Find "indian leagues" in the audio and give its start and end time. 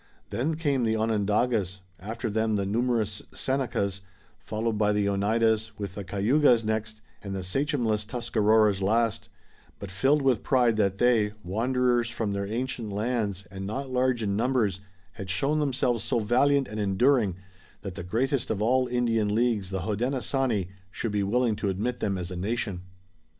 18.87-19.69